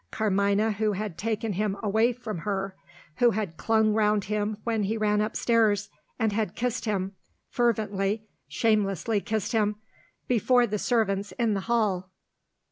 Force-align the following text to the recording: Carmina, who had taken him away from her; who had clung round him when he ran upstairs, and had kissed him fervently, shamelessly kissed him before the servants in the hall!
Carmina, 0.09 0.71
who 0.71 0.93
had 0.93 1.15
taken 1.15 1.53
him 1.53 1.77
away 1.83 2.11
from 2.11 2.39
her; 2.39 2.73
who 3.17 3.29
had 3.29 3.55
clung 3.55 3.93
round 3.93 4.23
him 4.23 4.57
when 4.63 4.81
he 4.81 4.97
ran 4.97 5.21
upstairs, 5.21 5.91
and 6.17 6.33
had 6.33 6.55
kissed 6.55 6.85
him 6.85 7.11
fervently, 7.51 8.23
shamelessly 8.47 9.21
kissed 9.21 9.51
him 9.51 9.75
before 10.27 10.65
the 10.65 10.79
servants 10.79 11.33
in 11.33 11.53
the 11.53 11.59
hall! 11.69 12.09